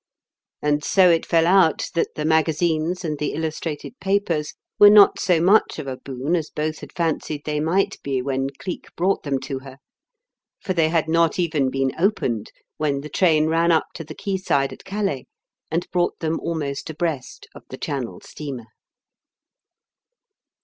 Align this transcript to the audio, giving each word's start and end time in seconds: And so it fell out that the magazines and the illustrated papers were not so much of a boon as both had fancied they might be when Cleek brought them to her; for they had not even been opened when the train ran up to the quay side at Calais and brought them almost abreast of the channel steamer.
And 0.63 0.83
so 0.83 1.11
it 1.11 1.27
fell 1.27 1.45
out 1.45 1.89
that 1.93 2.15
the 2.15 2.25
magazines 2.25 3.05
and 3.05 3.19
the 3.19 3.33
illustrated 3.33 3.99
papers 3.99 4.55
were 4.79 4.89
not 4.89 5.19
so 5.19 5.39
much 5.39 5.77
of 5.77 5.85
a 5.85 5.95
boon 5.97 6.35
as 6.35 6.49
both 6.49 6.79
had 6.79 6.91
fancied 6.91 7.43
they 7.45 7.59
might 7.59 8.01
be 8.01 8.19
when 8.19 8.47
Cleek 8.57 8.87
brought 8.95 9.21
them 9.21 9.39
to 9.41 9.59
her; 9.59 9.77
for 10.59 10.73
they 10.73 10.89
had 10.89 11.07
not 11.07 11.37
even 11.37 11.69
been 11.69 11.91
opened 11.99 12.51
when 12.77 13.01
the 13.01 13.09
train 13.09 13.45
ran 13.45 13.71
up 13.71 13.89
to 13.93 14.03
the 14.03 14.15
quay 14.15 14.37
side 14.37 14.73
at 14.73 14.85
Calais 14.85 15.27
and 15.69 15.87
brought 15.91 16.17
them 16.17 16.39
almost 16.39 16.89
abreast 16.89 17.45
of 17.53 17.63
the 17.69 17.77
channel 17.77 18.21
steamer. 18.21 18.69